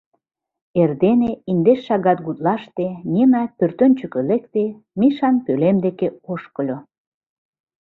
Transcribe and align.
Эрдене, 0.81 1.31
индеш 1.51 1.79
шагат 1.87 2.19
гутлаште, 2.25 2.85
Нина 3.13 3.43
пӧртӧнчыкӧ 3.57 4.19
лекте, 4.29 4.65
Мишан 4.99 5.35
пӧлем 5.45 5.77
деке 5.85 6.07
ошкыльо. 6.31 6.77